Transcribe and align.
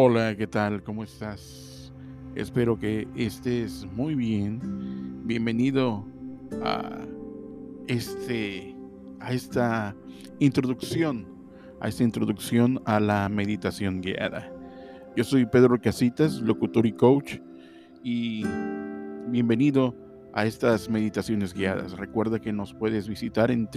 Hola, 0.00 0.36
¿qué 0.36 0.46
tal? 0.46 0.84
¿Cómo 0.84 1.02
estás? 1.02 1.92
Espero 2.36 2.78
que 2.78 3.08
estés 3.16 3.84
muy 3.84 4.14
bien. 4.14 5.26
Bienvenido 5.26 6.06
a 6.62 7.04
este 7.88 8.76
a 9.18 9.32
esta 9.32 9.96
introducción, 10.38 11.26
a 11.80 11.88
esta 11.88 12.04
introducción 12.04 12.80
a 12.84 13.00
la 13.00 13.28
meditación 13.28 14.00
guiada. 14.00 14.48
Yo 15.16 15.24
soy 15.24 15.46
Pedro 15.46 15.80
Casitas, 15.80 16.40
locutor 16.42 16.86
y 16.86 16.92
coach 16.92 17.38
y 18.04 18.44
bienvenido 19.26 19.96
a 20.32 20.44
estas 20.46 20.88
meditaciones 20.88 21.54
guiadas. 21.54 21.96
Recuerda 21.98 22.38
que 22.38 22.52
nos 22.52 22.72
puedes 22.72 23.08
visitar 23.08 23.50
en 23.50 23.68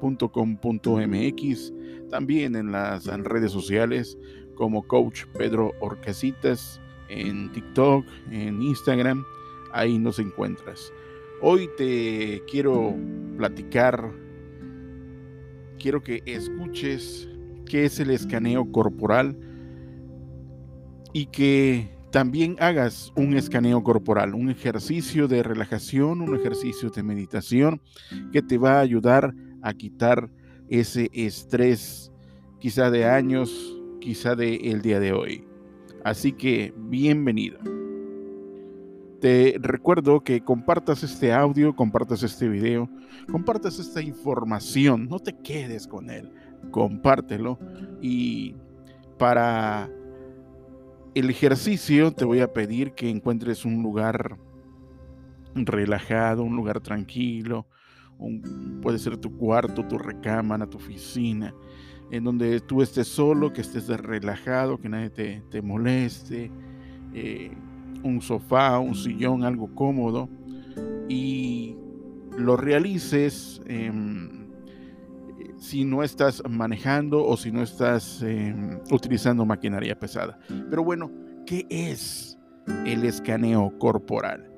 www.meditacionesguiadas.com.mx, 0.00 1.72
también 2.10 2.56
en 2.56 2.72
las 2.72 3.06
redes 3.06 3.52
sociales 3.52 4.18
como 4.54 4.86
Coach 4.86 5.24
Pedro 5.38 5.72
Orcasitas, 5.80 6.80
en 7.08 7.50
TikTok, 7.52 8.04
en 8.30 8.62
Instagram, 8.62 9.24
ahí 9.72 9.98
nos 9.98 10.18
encuentras. 10.18 10.92
Hoy 11.42 11.68
te 11.76 12.42
quiero 12.50 12.94
platicar, 13.36 14.12
quiero 15.78 16.02
que 16.02 16.22
escuches 16.26 17.28
qué 17.66 17.84
es 17.86 18.00
el 18.00 18.10
escaneo 18.10 18.70
corporal 18.70 19.36
y 21.12 21.26
que 21.26 21.88
también 22.10 22.56
hagas 22.58 23.12
un 23.16 23.36
escaneo 23.36 23.82
corporal, 23.82 24.34
un 24.34 24.50
ejercicio 24.50 25.28
de 25.28 25.42
relajación, 25.42 26.20
un 26.20 26.36
ejercicio 26.36 26.90
de 26.90 27.02
meditación 27.02 27.80
que 28.32 28.42
te 28.42 28.58
va 28.58 28.78
a 28.78 28.80
ayudar 28.80 29.26
a 29.26 29.49
quitar 29.76 30.30
ese 30.68 31.10
estrés, 31.12 32.12
quizá 32.58 32.90
de 32.90 33.04
años, 33.04 33.76
quizá 34.00 34.34
de 34.34 34.56
el 34.56 34.82
día 34.82 35.00
de 35.00 35.12
hoy. 35.12 35.44
Así 36.04 36.32
que 36.32 36.72
bienvenido. 36.76 37.58
Te 39.20 39.56
recuerdo 39.60 40.20
que 40.20 40.40
compartas 40.42 41.02
este 41.02 41.32
audio, 41.32 41.76
compartas 41.76 42.22
este 42.22 42.48
video, 42.48 42.88
compartas 43.30 43.78
esta 43.78 44.00
información, 44.00 45.08
no 45.08 45.18
te 45.18 45.36
quedes 45.36 45.86
con 45.86 46.08
él, 46.08 46.32
compártelo 46.70 47.58
y 48.00 48.54
para 49.18 49.90
el 51.14 51.28
ejercicio 51.28 52.12
te 52.12 52.24
voy 52.24 52.40
a 52.40 52.52
pedir 52.52 52.92
que 52.92 53.10
encuentres 53.10 53.66
un 53.66 53.82
lugar 53.82 54.38
relajado, 55.54 56.42
un 56.42 56.56
lugar 56.56 56.80
tranquilo, 56.80 57.66
puede 58.82 58.98
ser 58.98 59.16
tu 59.16 59.36
cuarto, 59.36 59.84
tu 59.86 59.98
recámara, 59.98 60.66
tu 60.66 60.76
oficina, 60.78 61.54
en 62.10 62.24
donde 62.24 62.60
tú 62.60 62.82
estés 62.82 63.08
solo, 63.08 63.52
que 63.52 63.60
estés 63.60 63.88
relajado, 63.88 64.78
que 64.78 64.88
nadie 64.88 65.10
te, 65.10 65.62
moleste, 65.62 66.50
eh, 67.14 67.52
un 68.02 68.20
sofá, 68.20 68.78
un 68.78 68.94
sillón, 68.94 69.44
algo 69.44 69.74
cómodo, 69.74 70.28
y 71.08 71.76
lo 72.36 72.56
realices 72.56 73.60
si 75.60 75.84
no 75.84 76.02
estás 76.02 76.42
manejando 76.48 77.24
o 77.24 77.36
si 77.36 77.52
no 77.52 77.62
estás 77.62 78.22
em, 78.22 78.80
utilizando 78.90 79.44
maquinaria 79.44 79.96
pesada. 79.98 80.38
Pero 80.48 80.82
bueno, 80.82 81.10
¿qué 81.46 81.66
es 81.68 82.38
el 82.86 83.04
escaneo 83.04 83.72
corporal? 83.78 84.50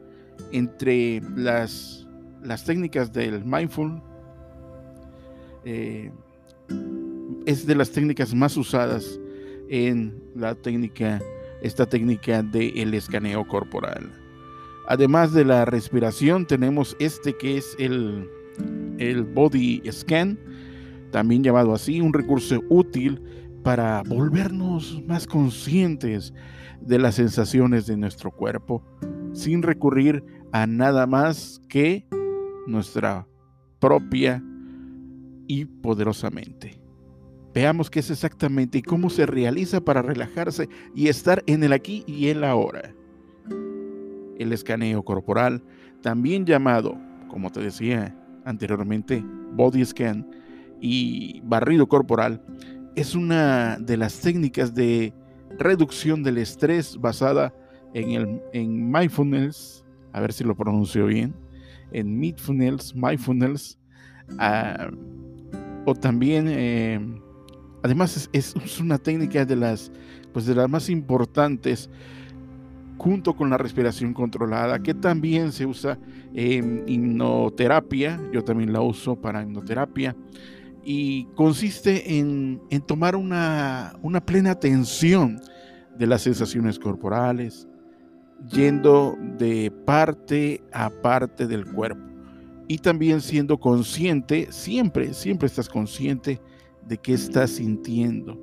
Entre 0.53 1.21
las, 1.37 2.02
las 2.43 2.65
técnicas 2.65 3.13
del 3.13 3.45
mindful, 3.45 4.03
eh, 5.65 6.11
es 7.47 7.67
de 7.67 7.75
las 7.75 7.91
técnicas 7.91 8.35
más 8.35 8.57
usadas 8.57 9.19
en 9.69 10.23
la 10.35 10.55
técnica, 10.55 11.21
esta 11.63 11.87
técnica 11.87 12.43
del 12.43 12.95
escaneo 12.95 13.47
corporal. 13.47 14.13
Además 14.89 15.33
de 15.33 15.45
la 15.45 15.65
respiración, 15.65 16.47
tenemos 16.47 16.97
este 16.99 17.37
que 17.37 17.57
es 17.57 17.77
el, 17.79 18.29
el 18.99 19.25
body 19.25 19.83
scan, 19.91 20.39
también 21.11 21.43
llamado 21.43 21.73
así, 21.73 22.01
un 22.01 22.13
recurso 22.13 22.61
útil 22.69 23.23
para 23.63 24.03
volvernos 24.03 25.03
más 25.07 25.27
conscientes 25.27 26.35
de 26.81 26.99
las 26.99 27.15
sensaciones 27.15 27.87
de 27.87 27.97
nuestro 27.97 28.33
cuerpo, 28.33 28.83
sin 29.33 29.63
recurrir 29.63 30.25
a 30.51 30.67
nada 30.67 31.07
más 31.07 31.63
que 31.69 32.05
nuestra 32.67 33.27
propia 33.79 34.43
y 35.47 35.65
poderosamente. 35.65 36.81
Veamos 37.55 37.91
qué 37.91 38.01
es 38.01 38.11
exactamente 38.11 38.79
y 38.79 38.83
cómo 38.83 39.11
se 39.11 39.27
realiza 39.27 39.81
para 39.81 40.01
relajarse 40.01 40.69
y 40.95 41.09
estar 41.09 41.43
en 41.47 41.63
el 41.63 41.73
aquí 41.73 42.03
y 42.07 42.29
el 42.29 42.45
ahora. 42.45 42.95
El 44.39 44.53
escaneo 44.53 45.05
corporal, 45.05 45.63
también 46.01 46.47
llamado, 46.47 46.99
como 47.29 47.51
te 47.51 47.61
decía 47.61 48.17
anteriormente, 48.45 49.23
body 49.53 49.85
scan, 49.85 50.27
y 50.83 51.41
barrido 51.45 51.87
corporal 51.87 52.43
es 52.97 53.15
una 53.15 53.79
de 53.79 53.97
las 53.97 54.21
técnicas 54.21 54.75
de 54.75 55.15
reducción 55.59 56.23
del 56.23 56.39
estrés 56.39 56.99
basada 56.99 57.55
en, 57.95 58.11
el, 58.11 58.43
en 58.53 58.91
mindfulness, 58.91 59.85
a 60.13 60.21
ver 60.21 60.33
si 60.33 60.45
lo 60.45 60.57
pronuncio 60.57 61.07
bien, 61.07 61.35
en 61.93 62.19
mindfulness, 62.19 62.95
mindfulness, 62.95 63.79
ah, 64.39 64.91
o 65.85 65.95
también, 65.95 66.47
eh, 66.49 67.01
además 67.83 68.29
es, 68.33 68.55
una 68.81 68.99
técnica 68.99 69.45
de 69.45 69.57
las, 69.57 69.91
pues 70.33 70.47
de 70.47 70.55
las 70.55 70.69
más 70.69 70.89
importantes 70.89 71.91
junto 72.99 73.35
con 73.35 73.51
la 73.51 73.59
respiración 73.59 74.15
controlada, 74.15 74.81
que 74.81 74.95
también 74.95 75.51
se 75.51 75.67
usa 75.67 75.99
en 76.35 76.85
hipnoterapia, 76.87 78.21
yo 78.33 78.45
también 78.45 78.73
la 78.73 78.81
uso 78.81 79.17
para 79.17 79.43
hipnoterapia, 79.43 80.15
y 80.85 81.25
consiste 81.35 82.19
en, 82.19 82.61
tomar 82.87 83.17
una, 83.17 83.93
plena 84.25 84.53
atención 84.53 85.41
de 85.99 86.07
las 86.07 86.23
sensaciones 86.23 86.79
corporales, 86.79 87.69
yendo 88.51 89.17
de 89.39 89.71
parte 89.85 90.63
a 90.73 90.91
parte 90.91 91.47
del 91.47 91.67
cuerpo 91.67 92.03
y 92.69 92.79
también 92.79 93.21
siendo 93.21 93.59
consciente, 93.59 94.49
siempre, 94.51 95.13
siempre 95.15 95.47
estás 95.47 95.69
consciente 95.69 96.41
de 96.87 96.99
qué 96.99 97.15
estás 97.15 97.51
sintiendo, 97.51 98.39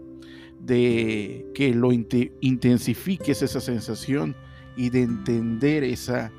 de 0.59 1.45
que 1.53 1.73
lo 1.73 1.91
intensifiques 1.91 3.41
esa 3.41 3.59
sensación 3.59 4.35
y 4.77 4.89
de 4.89 5.01
entender 5.01 5.83
esa 5.83 6.31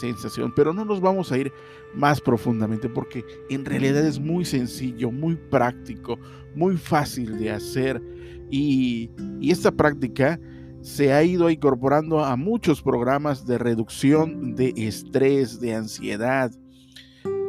sensación. 0.00 0.52
Pero 0.54 0.72
no 0.72 0.84
nos 0.84 1.00
vamos 1.00 1.32
a 1.32 1.38
ir 1.38 1.52
más 1.94 2.20
profundamente 2.20 2.88
porque 2.88 3.24
en 3.50 3.64
realidad 3.64 4.06
es 4.06 4.18
muy 4.18 4.44
sencillo, 4.44 5.10
muy 5.10 5.36
práctico, 5.36 6.18
muy 6.54 6.76
fácil 6.76 7.38
de 7.38 7.50
hacer 7.50 8.02
y, 8.50 9.10
esta 9.42 9.72
práctica 9.72 10.38
se 10.82 11.12
ha 11.12 11.22
ido 11.22 11.48
incorporando 11.48 12.24
a 12.24 12.36
muchos 12.36 12.82
programas 12.82 13.46
de 13.46 13.56
reducción 13.56 14.56
de 14.56 14.74
estrés, 14.76 15.60
de 15.60 15.76
ansiedad, 15.76 16.50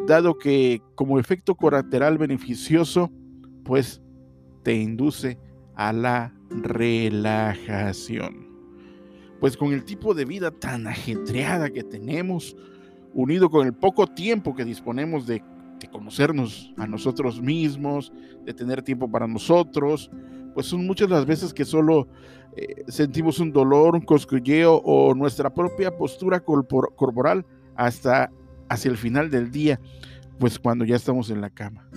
dado 0.07 0.37
que 0.37 0.81
como 0.95 1.19
efecto 1.19 1.55
colateral 1.55 2.19
beneficioso, 2.19 3.11
pues 3.63 4.01
te 4.63 4.75
induce 4.75 5.39
a 5.75 5.91
la 5.91 6.33
relajación. 6.49 8.47
Pues 9.39 9.57
con 9.57 9.73
el 9.73 9.83
tipo 9.83 10.13
de 10.13 10.25
vida 10.25 10.51
tan 10.51 10.85
ajetreada 10.87 11.71
que 11.71 11.83
tenemos, 11.83 12.55
unido 13.13 13.49
con 13.49 13.65
el 13.65 13.73
poco 13.73 14.07
tiempo 14.07 14.55
que 14.55 14.63
disponemos 14.63 15.25
de, 15.25 15.43
conocernos 15.91 16.71
a 16.77 16.87
nosotros 16.87 17.41
mismos, 17.41 18.13
de 18.45 18.53
tener 18.53 18.83
tiempo 18.83 19.11
para 19.11 19.27
nosotros, 19.27 20.09
pues 20.53 20.67
son 20.67 20.85
muchas 20.85 21.09
las 21.09 21.25
veces 21.25 21.53
que 21.53 21.65
solo 21.65 22.07
eh, 22.55 22.83
sentimos 22.87 23.39
un 23.39 23.51
dolor, 23.51 23.95
un 23.95 24.01
cosquilleo 24.01 24.75
o 24.83 25.13
nuestra 25.13 25.53
propia 25.53 25.95
postura 25.97 26.39
corporal 26.39 27.45
hasta 27.75 28.31
hacia 28.69 28.91
el 28.91 28.97
final 28.97 29.29
del 29.29 29.51
día, 29.51 29.79
pues 30.39 30.59
cuando 30.59 30.85
ya 30.85 30.95
estamos 30.95 31.29
en 31.29 31.41
la 31.41 31.49
cama. 31.49 31.87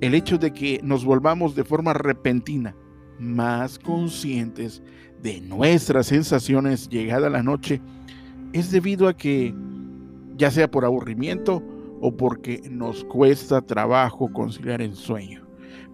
El 0.00 0.14
hecho 0.14 0.38
de 0.38 0.52
que 0.52 0.80
nos 0.82 1.04
volvamos 1.04 1.54
de 1.54 1.64
forma 1.64 1.92
repentina 1.92 2.74
más 3.18 3.78
conscientes 3.78 4.82
de 5.22 5.40
nuestras 5.40 6.06
sensaciones 6.06 6.88
llegada 6.88 7.30
la 7.30 7.42
noche 7.42 7.80
es 8.52 8.70
debido 8.70 9.08
a 9.08 9.16
que 9.16 9.54
ya 10.36 10.50
sea 10.50 10.70
por 10.70 10.84
aburrimiento 10.84 11.62
o 12.00 12.16
porque 12.16 12.60
nos 12.70 13.04
cuesta 13.04 13.62
trabajo 13.62 14.32
conciliar 14.32 14.82
el 14.82 14.94
sueño. 14.94 15.43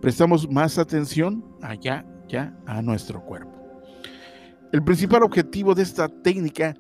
Prestamos 0.01 0.51
más 0.51 0.79
atención 0.79 1.45
allá, 1.61 2.07
ya 2.27 2.57
a 2.67 2.81
nuestro 2.81 3.23
cuerpo. 3.25 3.53
El 4.73 4.83
principal 4.83 5.23
objetivo 5.23 5.75
de 5.75 5.83
esta 5.83 6.09
técnica 6.09 6.75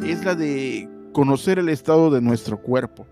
es 0.00 0.24
la 0.24 0.34
de 0.34 0.88
conocer 1.12 1.58
el 1.58 1.70
estado 1.70 2.10
de 2.10 2.20
nuestro 2.20 2.60
cuerpo. 2.60 3.06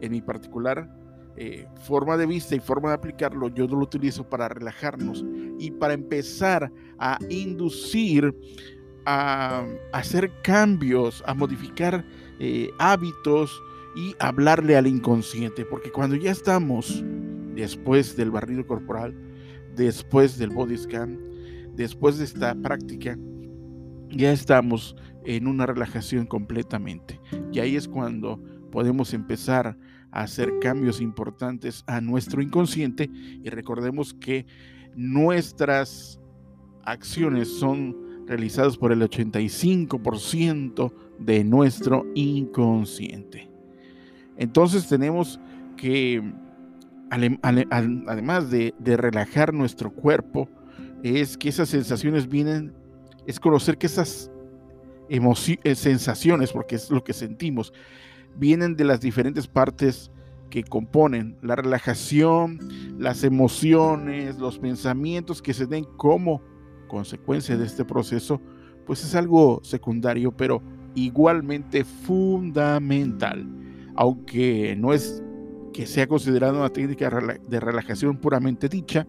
En 0.00 0.12
mi 0.12 0.20
particular, 0.20 0.90
eh, 1.36 1.66
forma 1.82 2.18
de 2.18 2.26
vista 2.26 2.54
y 2.54 2.60
forma 2.60 2.90
de 2.90 2.96
aplicarlo, 2.96 3.48
yo 3.48 3.66
lo 3.66 3.78
utilizo 3.78 4.28
para 4.28 4.48
relajarnos 4.48 5.24
y 5.58 5.70
para 5.70 5.94
empezar 5.94 6.70
a 6.98 7.18
inducir 7.30 8.34
a, 9.06 9.64
hacer 9.92 10.30
cambios, 10.42 11.22
a 11.26 11.32
modificar 11.32 12.04
eh, 12.38 12.68
hábitos 12.78 13.62
y 13.94 14.14
hablarle 14.18 14.76
al 14.76 14.86
inconsciente, 14.86 15.64
porque 15.64 15.90
cuando 15.90 16.16
ya 16.16 16.32
estamos 16.32 17.02
después 17.56 18.16
del 18.16 18.30
barrido 18.30 18.66
corporal, 18.66 19.14
después 19.74 20.38
del 20.38 20.50
body 20.50 20.76
scan, 20.76 21.18
después 21.74 22.18
de 22.18 22.24
esta 22.24 22.54
práctica, 22.54 23.18
ya 24.10 24.30
estamos 24.30 24.96
en 25.24 25.46
una 25.46 25.66
relajación 25.66 26.26
completamente. 26.26 27.20
Y 27.52 27.58
ahí 27.58 27.76
es 27.76 27.88
cuando 27.88 28.40
podemos 28.70 29.12
empezar 29.14 29.76
a 30.12 30.22
hacer 30.22 30.58
cambios 30.60 31.00
importantes 31.00 31.82
a 31.86 32.00
nuestro 32.00 32.40
inconsciente 32.40 33.10
y 33.12 33.48
recordemos 33.50 34.14
que 34.14 34.46
nuestras 34.94 36.20
acciones 36.84 37.48
son 37.48 38.06
realizadas 38.26 38.76
por 38.76 38.92
el 38.92 39.02
85% 39.02 40.92
de 41.18 41.44
nuestro 41.44 42.06
inconsciente. 42.14 43.50
Entonces 44.36 44.88
tenemos 44.88 45.40
que, 45.76 46.22
además 47.10 48.50
de, 48.50 48.74
relajar 48.84 49.52
nuestro 49.52 49.90
cuerpo, 49.92 50.48
es 51.02 51.36
que 51.36 51.48
esas 51.48 51.68
sensaciones 51.68 52.28
vienen, 52.28 52.72
es 53.26 53.38
conocer 53.38 53.78
que 53.78 53.86
esas 53.86 54.30
eh, 55.08 55.74
sensaciones, 55.74 56.52
porque 56.52 56.76
es 56.76 56.90
lo 56.90 57.04
que 57.04 57.12
sentimos, 57.12 57.72
vienen 58.36 58.76
de 58.76 58.84
las 58.84 59.00
diferentes 59.00 59.46
partes 59.46 60.10
que 60.50 60.62
componen 60.62 61.36
la 61.42 61.56
relajación, 61.56 62.58
las 62.98 63.24
emociones, 63.24 64.38
los 64.38 64.58
pensamientos 64.58 65.42
que 65.42 65.54
se 65.54 65.66
den 65.66 65.84
como 65.96 66.42
consecuencia 66.88 67.56
de 67.56 67.66
este 67.66 67.84
proceso, 67.84 68.40
pues 68.86 69.04
es 69.04 69.14
algo 69.14 69.60
secundario, 69.64 70.32
pero 70.32 70.62
igualmente 70.94 71.84
fundamental, 71.84 73.46
aunque 73.96 74.76
no 74.78 74.92
es 74.92 75.22
que 75.76 75.86
sea 75.86 76.06
considerada 76.06 76.58
una 76.58 76.70
técnica 76.70 77.10
de 77.46 77.60
relajación 77.60 78.16
puramente 78.16 78.66
dicha, 78.66 79.06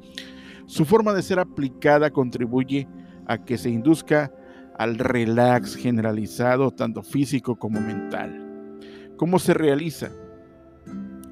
su 0.66 0.84
forma 0.84 1.14
de 1.14 1.24
ser 1.24 1.40
aplicada 1.40 2.12
contribuye 2.12 2.90
a 3.26 3.38
que 3.46 3.58
se 3.58 3.70
induzca 3.70 4.34
al 4.78 4.98
relax 4.98 5.76
generalizado, 5.76 6.72
tanto 6.72 7.04
físico 7.04 7.56
como 7.56 7.80
mental. 7.80 8.76
¿Cómo 9.16 9.40
se 9.40 9.54
realiza? 9.54 10.12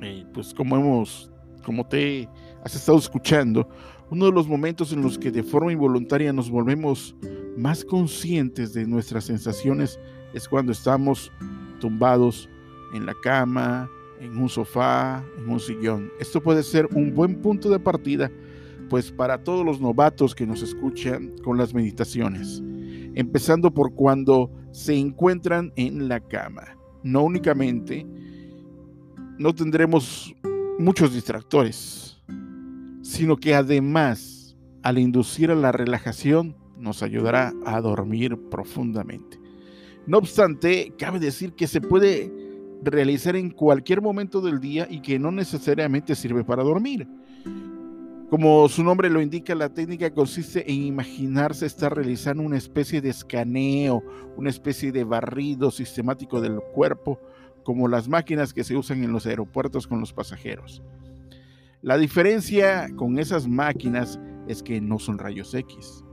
Eh, 0.02 0.26
pues 0.34 0.54
como 0.54 0.78
hemos, 0.78 1.30
como 1.66 1.86
te 1.86 2.30
has 2.64 2.74
estado 2.74 2.98
escuchando, 2.98 3.68
uno 4.10 4.28
de 4.28 4.32
los 4.32 4.48
momentos 4.48 4.94
en 4.94 5.02
los 5.02 5.18
que 5.18 5.32
de 5.32 5.44
forma 5.44 5.74
involuntaria 5.74 6.32
nos 6.32 6.50
volvemos 6.50 7.14
más 7.58 7.84
conscientes 7.84 8.74
de 8.74 8.88
nuestras 8.88 9.26
sensaciones 9.26 10.00
es 10.34 10.48
cuando 10.48 10.72
estamos 10.72 11.30
tumbados 11.82 12.50
en 12.94 13.06
la 13.06 13.14
cama, 13.22 13.90
en 14.20 14.38
un 14.38 14.50
sofá, 14.50 15.24
en 15.38 15.50
un 15.50 15.60
sillón. 15.60 16.12
Esto 16.20 16.42
puede 16.42 16.64
ser 16.64 16.88
un 16.94 17.14
buen 17.14 17.42
punto 17.42 17.70
de 17.70 17.80
partida, 17.80 18.32
pues 18.90 19.12
para 19.12 19.44
todos 19.44 19.66
los 19.66 19.80
novatos 19.80 20.36
que 20.36 20.46
nos 20.46 20.62
escuchan 20.62 21.34
con 21.44 21.58
las 21.58 21.74
meditaciones, 21.74 22.62
empezando 23.16 23.74
por 23.74 23.94
cuando 23.94 24.52
se 24.72 24.96
encuentran 24.96 25.72
en 25.76 26.08
la 26.08 26.20
cama. 26.20 26.78
No 27.04 27.24
únicamente, 27.24 28.06
no 29.38 29.54
tendremos 29.54 30.34
muchos 30.80 31.14
distractores, 31.14 32.22
sino 33.02 33.38
que 33.38 33.56
además, 33.56 34.58
al 34.84 34.98
inducir 34.98 35.52
a 35.52 35.56
la 35.56 35.72
relajación, 35.72 36.56
nos 36.78 37.04
ayudará 37.04 37.54
a 37.66 37.80
dormir 37.82 38.38
profundamente. 38.50 39.40
No 40.08 40.20
obstante, 40.20 40.94
cabe 40.98 41.20
decir 41.20 41.54
que 41.54 41.68
se 41.68 41.82
puede 41.82 42.45
realizar 42.86 43.36
en 43.36 43.50
cualquier 43.50 44.02
momento 44.02 44.42
del 44.42 44.60
día 44.60 44.88
y 44.90 45.02
que 45.02 45.20
no 45.20 45.32
necesariamente 45.32 46.16
sirve 46.16 46.44
para 46.44 46.64
dormir. 46.64 47.08
Como 48.30 48.68
su 48.70 48.84
nombre 48.84 49.10
lo 49.10 49.22
indica, 49.22 49.54
la 49.56 49.70
técnica 49.70 50.12
consiste 50.12 50.70
en 50.72 50.84
imaginarse 50.84 51.66
estar 51.66 51.96
realizando 51.96 52.44
una 52.44 52.58
especie 52.58 53.02
de 53.02 53.10
escaneo, 53.10 54.04
una 54.36 54.50
especie 54.50 54.92
de 54.92 55.04
barrido 55.04 55.72
sistemático 55.72 56.42
del 56.42 56.60
cuerpo, 56.74 57.20
como 57.64 57.88
las 57.88 58.08
máquinas 58.08 58.54
que 58.54 58.64
se 58.64 58.76
usan 58.76 59.04
en 59.04 59.12
los 59.12 59.26
aeropuertos 59.26 59.88
con 59.88 60.00
los 60.00 60.14
pasajeros. 60.14 60.82
La 61.82 61.98
diferencia 61.98 62.88
con 62.96 63.20
esas 63.20 63.48
máquinas 63.48 64.20
es 64.48 64.64
que 64.64 64.82
no 64.82 64.98
son 65.00 65.18
rayos 65.18 65.54
X 65.54 66.04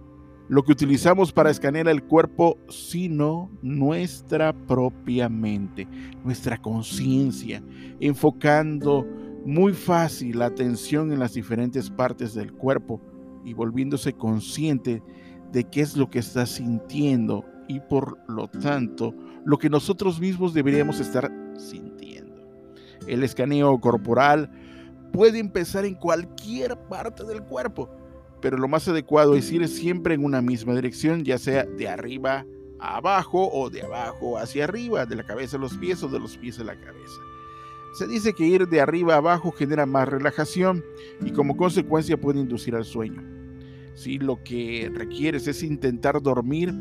lo 0.48 0.62
que 0.64 0.72
utilizamos 0.72 1.32
para 1.32 1.50
escanear 1.50 1.88
el 1.88 2.02
cuerpo, 2.02 2.58
sino 2.68 3.50
nuestra 3.62 4.52
propia 4.52 5.28
mente, 5.28 5.88
nuestra 6.24 6.58
conciencia, 6.58 7.62
enfocando 8.00 9.06
muy 9.44 9.72
fácil 9.72 10.38
la 10.38 10.46
atención 10.46 11.12
en 11.12 11.18
las 11.18 11.34
diferentes 11.34 11.90
partes 11.90 12.34
del 12.34 12.52
cuerpo 12.52 13.00
y 13.44 13.54
volviéndose 13.54 14.12
consciente 14.12 15.02
de 15.52 15.64
qué 15.64 15.80
es 15.80 15.96
lo 15.96 16.10
que 16.10 16.18
está 16.18 16.46
sintiendo 16.46 17.44
y 17.68 17.80
por 17.80 18.18
lo 18.28 18.48
tanto 18.48 19.14
lo 19.44 19.58
que 19.58 19.70
nosotros 19.70 20.20
mismos 20.20 20.54
deberíamos 20.54 21.00
estar 21.00 21.30
sintiendo. 21.56 22.42
El 23.06 23.24
escaneo 23.24 23.80
corporal 23.80 24.50
puede 25.12 25.38
empezar 25.38 25.84
en 25.84 25.94
cualquier 25.94 26.76
parte 26.88 27.24
del 27.24 27.42
cuerpo 27.42 27.90
pero 28.42 28.58
lo 28.58 28.68
más 28.68 28.86
adecuado 28.88 29.36
es 29.36 29.50
ir 29.52 29.66
siempre 29.68 30.14
en 30.14 30.24
una 30.24 30.42
misma 30.42 30.74
dirección, 30.74 31.24
ya 31.24 31.38
sea 31.38 31.64
de 31.64 31.88
arriba 31.88 32.44
a 32.80 32.96
abajo 32.96 33.48
o 33.50 33.70
de 33.70 33.82
abajo 33.82 34.36
hacia 34.36 34.64
arriba, 34.64 35.06
de 35.06 35.14
la 35.14 35.24
cabeza 35.24 35.56
a 35.56 35.60
los 35.60 35.78
pies 35.78 36.02
o 36.02 36.08
de 36.08 36.18
los 36.18 36.36
pies 36.36 36.58
a 36.58 36.64
la 36.64 36.78
cabeza. 36.78 37.20
Se 37.94 38.08
dice 38.08 38.32
que 38.32 38.44
ir 38.44 38.66
de 38.66 38.80
arriba 38.80 39.14
a 39.14 39.18
abajo 39.18 39.52
genera 39.52 39.86
más 39.86 40.08
relajación 40.08 40.84
y 41.24 41.30
como 41.30 41.56
consecuencia 41.56 42.20
puede 42.20 42.40
inducir 42.40 42.74
al 42.74 42.84
sueño. 42.84 43.22
Si 43.94 44.18
lo 44.18 44.42
que 44.42 44.90
requieres 44.92 45.46
es 45.46 45.62
intentar 45.62 46.20
dormir, 46.20 46.74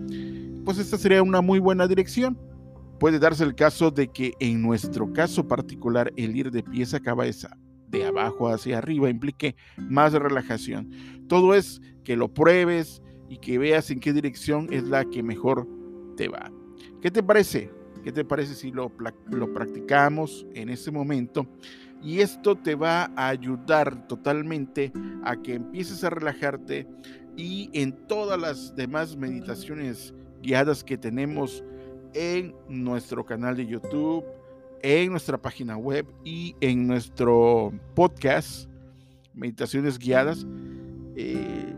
pues 0.65 0.79
esta 0.79 0.97
sería 0.97 1.21
una 1.21 1.41
muy 1.41 1.59
buena 1.59 1.87
dirección. 1.87 2.39
Puede 2.99 3.19
darse 3.19 3.43
el 3.43 3.53
caso 3.53 3.91
de 3.91 4.07
que 4.07 4.33
en 4.39 4.61
nuestro 4.61 5.13
caso 5.13 5.47
particular 5.47 6.11
el 6.15 6.35
ir 6.35 6.49
de 6.49 6.63
pies 6.63 6.93
a 6.93 6.99
cabeza 6.99 7.55
de 7.91 8.05
abajo 8.05 8.49
hacia 8.49 8.79
arriba 8.79 9.09
implique 9.09 9.55
más 9.77 10.13
relajación. 10.13 10.89
Todo 11.27 11.53
es 11.53 11.81
que 12.03 12.15
lo 12.15 12.33
pruebes 12.33 13.01
y 13.29 13.37
que 13.37 13.57
veas 13.57 13.91
en 13.91 13.99
qué 13.99 14.13
dirección 14.13 14.67
es 14.71 14.83
la 14.83 15.05
que 15.05 15.21
mejor 15.21 15.67
te 16.17 16.27
va. 16.27 16.51
¿Qué 17.01 17.11
te 17.11 17.21
parece? 17.21 17.69
¿Qué 18.03 18.11
te 18.11 18.25
parece 18.25 18.55
si 18.55 18.71
lo, 18.71 18.91
lo 19.29 19.53
practicamos 19.53 20.45
en 20.53 20.69
ese 20.69 20.91
momento? 20.91 21.45
Y 22.03 22.21
esto 22.21 22.55
te 22.55 22.73
va 22.73 23.11
a 23.15 23.29
ayudar 23.29 24.07
totalmente 24.07 24.91
a 25.23 25.35
que 25.35 25.53
empieces 25.53 26.03
a 26.03 26.09
relajarte 26.09 26.87
y 27.37 27.69
en 27.73 28.07
todas 28.07 28.39
las 28.39 28.75
demás 28.75 29.15
meditaciones 29.15 30.13
guiadas 30.41 30.83
que 30.83 30.97
tenemos 30.97 31.63
en 32.13 32.55
nuestro 32.67 33.23
canal 33.25 33.55
de 33.55 33.67
YouTube, 33.67 34.25
en 34.83 35.11
nuestra 35.11 35.37
página 35.37 35.77
web 35.77 36.05
y 36.23 36.55
en 36.61 36.87
nuestro 36.87 37.73
podcast, 37.95 38.69
Meditaciones 39.33 39.97
Guiadas. 39.97 40.45
Eh, 41.15 41.73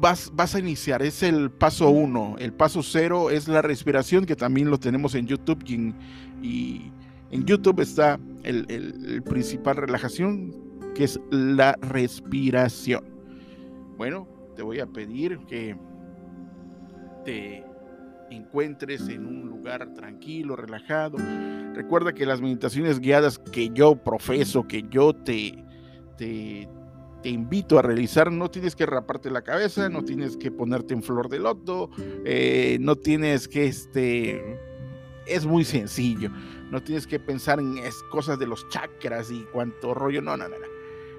vas, 0.00 0.30
vas, 0.34 0.54
a 0.54 0.58
iniciar, 0.58 1.02
es 1.02 1.22
el 1.22 1.50
paso 1.50 1.90
uno. 1.90 2.36
El 2.38 2.52
paso 2.52 2.82
cero 2.82 3.30
es 3.30 3.48
la 3.48 3.62
respiración, 3.62 4.26
que 4.26 4.36
también 4.36 4.70
lo 4.70 4.78
tenemos 4.78 5.14
en 5.14 5.26
YouTube. 5.26 5.62
Y 5.66 6.92
en, 7.30 7.44
YouTube 7.44 7.80
está 7.80 8.18
el, 8.42 8.66
el 8.68 9.22
principal 9.22 9.76
relajación, 9.76 10.54
que 10.94 11.04
es 11.04 11.20
la 11.30 11.76
respiración. 11.80 13.04
Bueno, 13.96 14.28
te 14.56 14.62
voy 14.62 14.80
a 14.80 14.86
pedir 14.86 15.38
que 15.48 15.76
te 17.24 17.64
encuentres 18.30 19.08
en 19.08 19.26
un 19.26 19.48
lugar 19.48 19.92
tranquilo, 19.94 20.56
relajado. 20.56 21.18
Recuerda 21.74 22.12
que 22.12 22.24
las 22.24 22.40
meditaciones 22.40 23.00
guiadas 23.00 23.38
que 23.38 23.70
yo 23.70 23.96
profeso, 23.96 24.66
que 24.68 24.84
yo 24.90 25.12
te, 25.12 25.64
te, 26.16 26.68
invito 27.24 27.78
a 27.78 27.82
realizar, 27.82 28.30
no 28.30 28.50
tienes 28.50 28.76
que 28.76 28.86
raparte 28.86 29.30
la 29.30 29.42
cabeza, 29.42 29.88
no 29.88 30.04
tienes 30.04 30.36
que 30.36 30.52
ponerte 30.52 30.94
en 30.94 31.02
flor 31.02 31.28
de 31.28 31.40
loto, 31.40 31.90
eh, 32.24 32.78
no 32.80 32.96
tienes 32.96 33.48
que, 33.48 33.66
este, 33.66 34.60
es 35.26 35.46
muy 35.46 35.64
sencillo, 35.64 36.30
no 36.70 36.82
tienes 36.82 37.06
que 37.06 37.18
pensar 37.18 37.58
en 37.58 37.76
cosas 38.10 38.38
de 38.38 38.46
los 38.46 38.68
chakras 38.68 39.32
y 39.32 39.44
cuánto 39.52 39.94
rollo, 39.94 40.22
no, 40.22 40.36
no, 40.36 40.48
no, 40.48 40.56
no. 40.56 40.66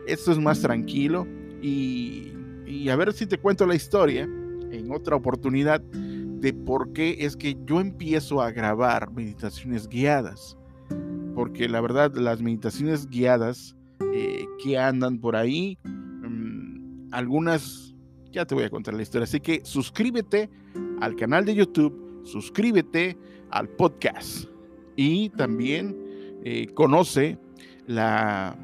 Esto 0.08 0.32
es 0.32 0.38
más 0.38 0.62
tranquilo 0.62 1.28
y, 1.62 2.32
y 2.66 2.88
a 2.90 2.96
ver 2.96 3.12
si 3.12 3.26
te 3.26 3.40
cuento 3.40 3.66
la 3.66 3.76
historia 3.76 4.24
en 4.24 4.92
otra 4.92 5.16
oportunidad 5.16 5.82
de 6.46 6.54
por 6.54 6.94
qué 6.94 7.18
es 7.22 7.36
que 7.36 7.58
yo 7.66 7.82
empiezo 7.82 8.40
a 8.40 8.52
grabar 8.52 9.12
meditaciones 9.12 9.88
guiadas. 9.88 10.56
porque 11.34 11.68
la 11.68 11.82
verdad 11.82 12.16
las 12.16 12.40
meditaciones 12.40 13.10
guiadas 13.10 13.76
eh, 14.14 14.46
que 14.64 14.78
andan 14.78 15.20
por 15.20 15.36
ahí, 15.36 15.78
mm, 15.84 17.10
algunas, 17.12 17.94
ya 18.32 18.46
te 18.46 18.54
voy 18.56 18.64
a 18.64 18.70
contar 18.70 18.94
la 18.94 19.02
historia, 19.02 19.24
así 19.24 19.42
que 19.42 19.60
suscríbete 19.66 20.50
al 21.02 21.16
canal 21.16 21.44
de 21.44 21.56
YouTube, 21.56 22.22
suscríbete 22.24 23.18
al 23.50 23.68
podcast 23.68 24.46
y 24.96 25.30
también 25.30 25.98
eh, 26.44 26.68
conoce 26.76 27.40
la 27.88 28.56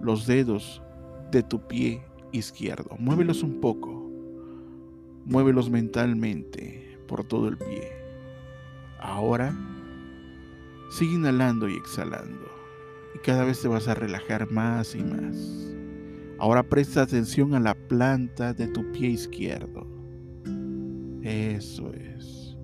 los 0.01 0.27
dedos 0.27 0.83
de 1.31 1.45
tu 1.45 1.67
pie 1.69 2.03
izquierdo. 2.33 2.97
Muévelos 2.99 3.45
un 3.45 3.61
poco. 3.61 4.11
Muévelos 5.25 5.71
mentalmente 5.71 6.99
por 7.07 7.23
todo 7.23 7.47
el 7.47 7.59
pie. 7.59 7.93
Ahora 8.99 9.55
Sigue 10.91 11.15
inhalando 11.15 11.69
y 11.69 11.75
exhalando. 11.75 12.47
Y 13.15 13.19
cada 13.19 13.45
vez 13.45 13.61
te 13.61 13.69
vas 13.69 13.89
a 13.89 13.95
relajar 13.95 14.51
más 14.51 14.95
y 14.95 15.03
más. 15.03 15.75
Ahora 16.39 16.63
presta 16.63 17.03
atención 17.03 17.55
a 17.55 17.61
la 17.61 17.75
planta 17.75 18.53
de 18.53 18.67
tu 18.69 18.91
pie 18.93 19.11
izquierdo. 19.11 19.87
Eso 21.23 21.93
es. 21.93 22.57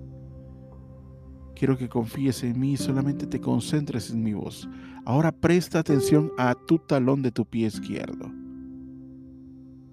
Quiero 1.55 1.77
que 1.77 1.89
confíes 1.89 2.43
en 2.43 2.59
mí 2.59 2.75
solamente 2.75 3.27
te 3.27 3.39
concentres 3.39 4.11
en 4.11 4.23
mi 4.23 4.33
voz. 4.33 4.67
Ahora 5.05 5.31
presta 5.31 5.79
atención 5.79 6.31
a 6.37 6.55
tu 6.55 6.79
talón 6.79 7.21
de 7.21 7.31
tu 7.31 7.45
pie 7.45 7.67
izquierdo. 7.67 8.31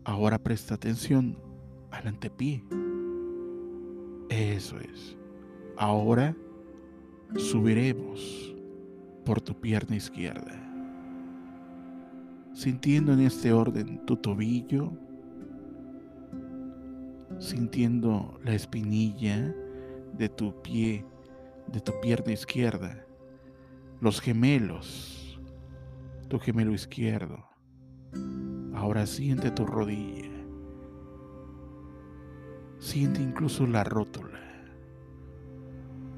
Ahora 0.05 0.39
presta 0.39 0.75
atención 0.75 1.39
al 1.91 2.09
antepié. 2.09 2.65
Eso 4.29 4.79
es. 4.81 5.17
Ahora 5.77 6.35
subiremos 7.37 8.55
por 9.25 9.41
tu 9.41 9.55
pierna 9.61 9.97
izquierda, 9.97 10.55
sintiendo 12.55 13.13
en 13.13 13.21
este 13.21 13.53
orden 13.53 14.05
tu 14.07 14.17
tobillo, 14.17 14.93
sintiendo 17.39 18.39
la 18.43 18.55
espinilla 18.55 19.55
de 20.17 20.29
tu 20.29 20.61
pie, 20.63 21.05
de 21.73 21.81
tu 21.81 21.93
pierna 22.01 22.33
izquierda, 22.33 23.05
los 24.01 24.21
gemelos, 24.21 25.39
tu 26.29 26.39
gemelo 26.39 26.73
izquierdo. 26.73 27.45
Ahora 28.75 29.07
siente 29.07 29.51
tu 29.51 29.67
rodilla. 29.67 30.31
Siente 32.79 33.21
incluso 33.21 33.67
la 33.67 33.83
rótula. 33.83 34.48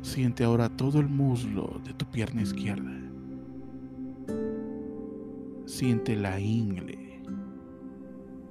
Siente 0.02 0.44
ahora 0.44 0.68
todo 0.68 0.98
el 0.98 1.08
muslo 1.08 1.80
de 1.84 1.92
tu 1.94 2.06
pierna 2.06 2.42
izquierda. 2.42 2.90
Siente 5.66 6.16
la 6.16 6.40
ingle. 6.40 7.22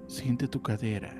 Siente 0.08 0.48
tu 0.48 0.62
cadera. 0.62 1.14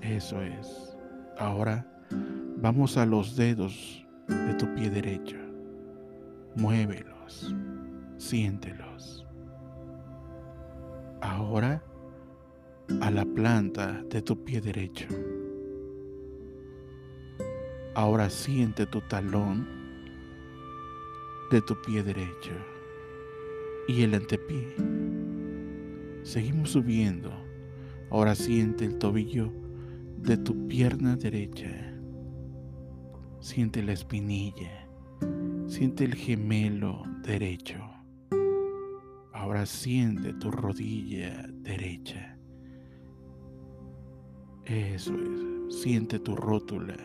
Eso 0.00 0.42
es. 0.42 0.96
Ahora 1.38 1.86
vamos 2.58 2.96
a 2.96 3.06
los 3.06 3.36
dedos 3.36 4.06
de 4.28 4.54
tu 4.54 4.66
pie 4.74 4.90
derecho. 4.90 5.36
Muévelos. 6.56 7.54
Siéntelos. 8.18 9.26
Ahora 11.20 11.82
a 13.00 13.10
la 13.10 13.24
planta 13.24 14.02
de 14.10 14.20
tu 14.20 14.44
pie 14.44 14.60
derecho. 14.60 15.06
Ahora 18.00 18.30
siente 18.30 18.86
tu 18.86 19.02
talón 19.02 19.68
de 21.50 21.60
tu 21.60 21.78
pie 21.82 22.02
derecho 22.02 22.52
y 23.86 24.00
el 24.04 24.14
antepié. 24.14 24.74
Seguimos 26.22 26.70
subiendo. 26.70 27.30
Ahora 28.08 28.34
siente 28.34 28.86
el 28.86 28.96
tobillo 28.96 29.52
de 30.16 30.38
tu 30.38 30.66
pierna 30.66 31.16
derecha. 31.16 31.92
Siente 33.38 33.82
la 33.82 33.92
espinilla. 33.92 34.88
Siente 35.66 36.04
el 36.04 36.14
gemelo 36.14 37.02
derecho. 37.22 37.84
Ahora 39.34 39.66
siente 39.66 40.32
tu 40.32 40.50
rodilla 40.50 41.46
derecha. 41.52 42.38
Eso 44.64 45.14
es. 45.14 45.76
Siente 45.82 46.18
tu 46.18 46.34
rótula 46.34 46.96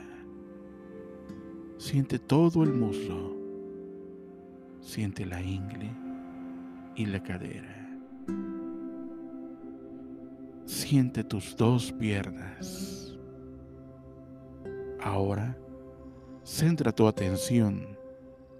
Siente 1.86 2.18
todo 2.18 2.64
el 2.64 2.74
muslo. 2.74 3.36
Siente 4.82 5.24
la 5.24 5.40
ingle 5.40 5.92
y 6.96 7.06
la 7.06 7.22
cadera. 7.22 8.00
Siente 10.66 11.24
tus 11.24 11.56
dos 11.56 11.92
piernas. 11.92 13.16
Ahora, 15.00 15.56
centra 16.44 16.92
tu 16.92 17.08
atención 17.08 17.96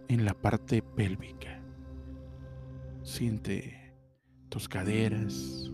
en 0.08 0.24
la 0.24 0.36
parte 0.36 0.84
pélvica. 0.84 1.60
Siente 3.02 3.92
tus 4.50 4.70
caderas. 4.70 5.72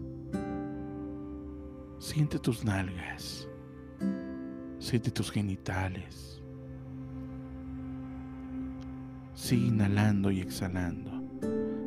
Siente 2.00 2.40
tus 2.40 2.64
nalgas. 2.64 3.46
Siente 4.80 5.12
tus 5.12 5.30
genitales. 5.30 6.41
Sigue 9.42 9.70
inhalando 9.70 10.30
y 10.30 10.40
exhalando. 10.40 11.12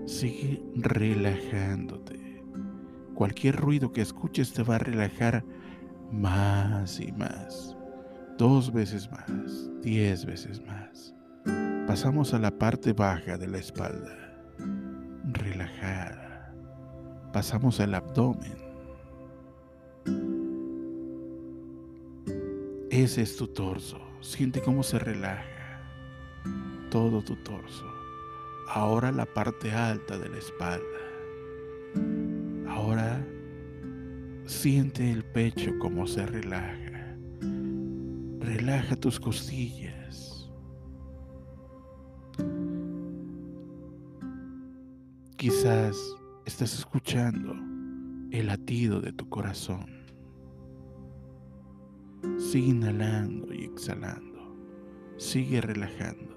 Sigue 0.07 0.61
relajándote. 0.75 2.43
Cualquier 3.15 3.55
ruido 3.55 3.93
que 3.93 4.01
escuches 4.01 4.53
te 4.53 4.65
va 4.65 4.75
a 4.75 4.79
relajar 4.79 5.45
más 6.11 6.99
y 6.99 7.13
más. 7.13 7.77
Dos 8.39 8.73
veces 8.73 9.09
más, 9.09 9.71
diez 9.83 10.27
veces 10.27 10.61
más. 10.67 11.15
Pasamos 11.87 12.35
a 12.35 12.41
la 12.41 12.51
parte 12.51 12.93
baja 12.93 13.39
de 13.39 13.47
la 13.47 13.59
espalda. 13.59 14.35
Relajada. 15.23 16.53
Pasamos 17.33 17.79
al 17.79 17.95
abdomen. 17.95 18.59
Ese 22.91 23.23
es 23.23 23.37
tu 23.37 23.47
torso. 23.47 24.01
Siente 24.23 24.61
cómo 24.61 24.83
se 24.83 24.99
relaja 24.99 25.54
todo 26.95 27.23
tu 27.23 27.35
torso. 27.35 27.85
Ahora 28.69 29.11
la 29.11 29.27
parte 29.27 29.73
alta 29.73 30.17
de 30.17 30.29
la 30.29 30.39
espalda. 30.39 31.01
Ahora 32.69 33.21
siente 34.47 35.11
el 35.11 35.25
pecho 35.25 35.77
como 35.81 36.07
se 36.07 36.25
relaja. 36.25 37.17
Relaja 38.39 38.95
tus 38.95 39.19
costillas. 39.19 40.49
Quizás 45.37 45.97
estás 46.45 46.75
escuchando 46.75 47.57
el 48.31 48.47
latido 48.47 49.01
de 49.01 49.13
tu 49.13 49.29
corazón. 49.29 49.91
Sigue 52.39 52.69
inhalando 52.69 53.53
y 53.53 53.65
exhalando. 53.65 54.55
Sigue 55.17 55.61
relajando. 55.61 56.34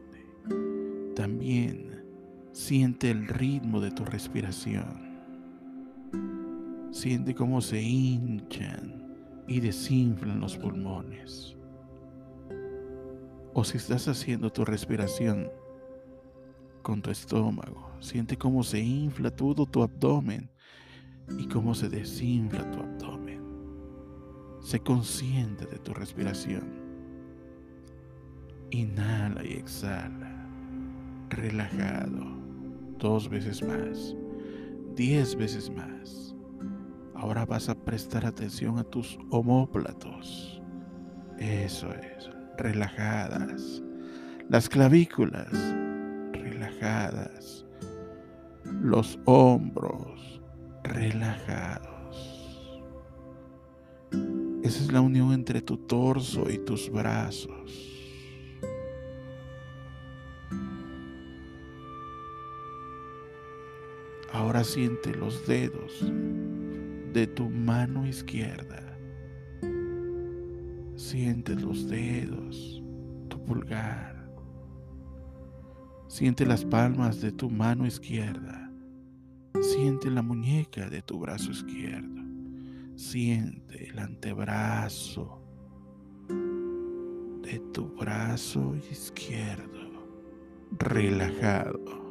También 1.18 2.06
siente 2.52 3.10
el 3.10 3.28
ritmo 3.28 3.82
de 3.82 3.90
tu 3.90 4.06
respiración. 4.06 5.18
Siente 6.92 7.34
cómo 7.34 7.60
se 7.60 7.82
hinchan 7.82 9.16
y 9.48 9.60
desinflan 9.60 10.40
los 10.40 10.56
pulmones. 10.58 11.56
o 13.56 13.64
si 13.64 13.78
estás 13.78 14.08
haciendo 14.08 14.52
tu 14.52 14.64
respiración 14.64 15.50
con 16.84 17.02
tu 17.02 17.10
estómago. 17.10 17.90
Siente 18.00 18.38
cómo 18.38 18.62
se 18.62 18.80
infla 18.80 19.32
todo 19.32 19.66
tu 19.66 19.82
abdomen 19.82 20.52
y 21.40 21.48
cómo 21.48 21.74
se 21.74 21.90
desinfla 21.90 22.70
tu 22.70 22.78
abdomen. 22.78 23.42
Sé 24.62 24.82
consciente 24.82 25.66
de 25.66 25.80
tu 25.80 25.96
respiración. 25.96 26.70
Inhala 28.70 29.44
y 29.44 29.54
exhala. 29.54 30.27
Relajado. 31.30 32.26
Dos 33.00 33.30
veces 33.30 33.64
más. 33.64 34.16
Diez 34.96 35.36
veces 35.36 35.70
más. 35.70 36.36
Ahora 37.14 37.46
vas 37.46 37.70
a 37.70 37.76
prestar 37.76 38.26
atención 38.26 38.78
a 38.78 38.84
tus 38.84 39.18
homóplatos. 39.30 40.62
Eso 41.40 41.92
es 41.92 42.30
relajadas, 42.58 43.84
las 44.50 44.68
clavículas 44.68 45.52
relajadas, 46.34 47.66
los 48.82 49.20
hombros 49.26 50.42
relajados. 50.84 51.94
Esa 54.64 54.84
es 54.84 54.92
la 54.92 55.02
unión 55.02 55.32
entre 55.34 55.62
tu 55.62 55.78
torso 55.78 56.50
y 56.50 56.58
tus 56.58 56.90
brazos. 56.90 57.97
Ahora 64.48 64.64
siente 64.64 65.14
los 65.14 65.46
dedos 65.46 66.10
de 67.12 67.28
tu 67.28 67.50
mano 67.50 68.08
izquierda 68.08 68.82
Siente 70.96 71.54
los 71.54 71.90
dedos, 71.90 72.82
tu 73.28 73.44
pulgar. 73.44 74.32
Siente 76.08 76.46
las 76.46 76.64
palmas 76.64 77.20
de 77.20 77.34
tu 77.34 77.50
mano 77.50 77.86
izquierda. 77.86 78.72
Siente 79.60 80.10
la 80.10 80.22
muñeca 80.22 80.90
de 80.90 81.02
tu 81.02 81.20
brazo 81.20 81.52
izquierdo. 81.52 82.24
Siente 82.96 83.90
el 83.90 84.00
antebrazo 84.00 85.42
de 86.30 87.60
tu 87.74 87.90
brazo 87.98 88.78
izquierdo. 88.90 90.08
Relajado. 90.72 92.07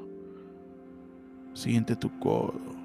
Siente 1.56 1.96
tu 1.96 2.10
codo. 2.18 2.76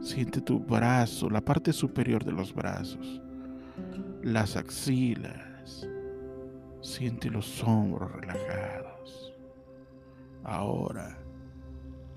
Siente 0.00 0.40
tu 0.40 0.58
brazo, 0.58 1.28
la 1.28 1.40
parte 1.40 1.72
superior 1.72 2.24
de 2.24 2.32
los 2.32 2.54
brazos 2.54 3.20
las 4.26 4.56
axilas, 4.56 5.88
siente 6.80 7.30
los 7.30 7.62
hombros 7.62 8.10
relajados. 8.10 9.32
Ahora 10.42 11.16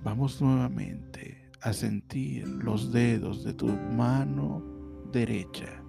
vamos 0.03 0.41
nuevamente 0.41 1.49
a 1.61 1.71
sentir 1.71 2.47
los 2.47 2.91
dedos 2.91 3.43
de 3.43 3.53
tu 3.53 3.67
mano 3.67 4.63
derecha. 5.11 5.83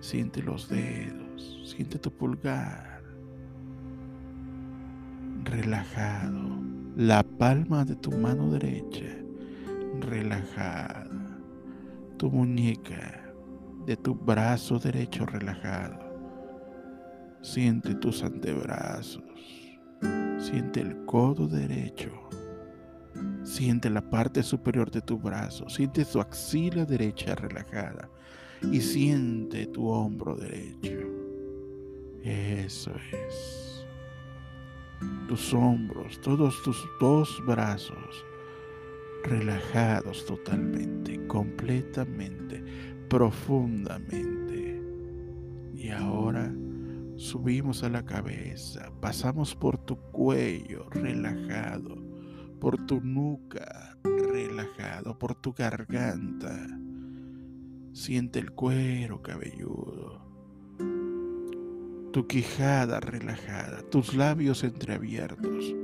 Siente 0.00 0.42
los 0.42 0.68
dedos, 0.68 1.62
siente 1.70 1.98
tu 1.98 2.10
pulgar 2.10 3.02
relajado, 5.44 6.63
la 6.96 7.24
palma 7.24 7.84
de 7.84 7.96
tu 7.96 8.12
mano 8.12 8.52
derecha 8.52 9.16
relajada, 10.00 11.40
tu 12.16 12.30
muñeca 12.30 13.34
de 13.84 13.96
tu 13.96 14.14
brazo 14.14 14.78
derecho 14.78 15.26
relajado. 15.26 15.98
Siente 17.42 17.94
tus 17.96 18.22
antebrazos. 18.22 19.22
Siente 20.38 20.80
el 20.80 21.04
codo 21.04 21.48
derecho. 21.48 22.12
Siente 23.42 23.90
la 23.90 24.08
parte 24.08 24.42
superior 24.42 24.90
de 24.90 25.02
tu 25.02 25.18
brazo. 25.18 25.68
Siente 25.68 26.04
tu 26.04 26.20
axila 26.20 26.84
derecha 26.86 27.34
relajada. 27.34 28.08
Y 28.70 28.80
siente 28.80 29.66
tu 29.66 29.88
hombro 29.88 30.36
derecho. 30.36 30.98
Eso 32.22 32.92
es. 33.12 33.73
Tus 35.28 35.54
hombros, 35.54 36.20
todos 36.20 36.62
tus 36.62 36.86
dos 37.00 37.42
brazos 37.46 38.24
relajados 39.24 40.26
totalmente, 40.26 41.26
completamente 41.26 42.62
profundamente. 43.08 44.82
Y 45.74 45.90
ahora 45.90 46.52
subimos 47.16 47.84
a 47.84 47.88
la 47.88 48.04
cabeza, 48.04 48.90
pasamos 49.00 49.54
por 49.54 49.78
tu 49.78 49.96
cuello 50.10 50.88
relajado, 50.90 51.96
por 52.60 52.86
tu 52.86 53.00
nuca 53.00 53.96
relajado, 54.02 55.16
por 55.18 55.34
tu 55.36 55.52
garganta. 55.52 56.66
Siente 57.92 58.40
el 58.40 58.50
cuero 58.50 59.22
cabelludo, 59.22 60.23
tu 62.14 62.26
quijada 62.26 63.00
relajada, 63.00 63.82
tus 63.90 64.14
labios 64.14 64.62
entreabiertos, 64.62 65.74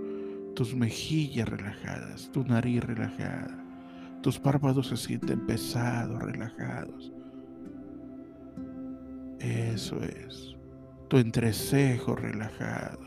tus 0.54 0.74
mejillas 0.74 1.48
relajadas, 1.48 2.30
tu 2.32 2.44
nariz 2.44 2.82
relajada 2.82 3.60
tus 4.22 4.38
párpados 4.38 4.88
se 4.88 4.96
sienten 4.96 5.46
pesados, 5.46 6.22
relajados. 6.22 7.12
Eso 9.38 9.96
es. 10.02 10.54
Tu 11.08 11.16
entrecejo 11.18 12.14
relajado. 12.14 13.00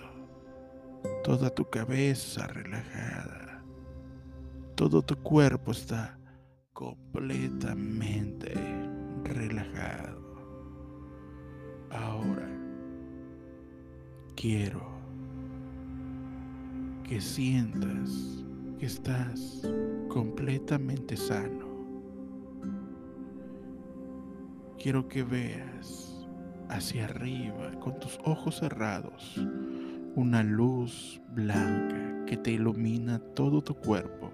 Toda 1.24 1.52
tu 1.52 1.70
cabeza 1.70 2.48
relajada. 2.48 3.64
Todo 4.76 5.04
tu 5.04 5.16
cuerpo 5.22 5.72
está 5.72 6.18
completamente 6.74 8.54
relajado. 9.24 10.24
Ahora 11.92 12.53
quiero 14.44 14.82
que 17.08 17.22
sientas 17.22 18.44
que 18.78 18.88
estás 18.88 19.62
completamente 20.10 21.16
sano. 21.16 21.66
Quiero 24.78 25.08
que 25.08 25.24
veas 25.24 26.28
hacia 26.68 27.06
arriba 27.06 27.72
con 27.80 27.98
tus 28.02 28.20
ojos 28.26 28.58
cerrados 28.58 29.40
una 30.16 30.44
luz 30.44 31.22
blanca 31.30 32.26
que 32.26 32.36
te 32.36 32.52
ilumina 32.52 33.20
todo 33.20 33.62
tu 33.62 33.76
cuerpo 33.76 34.34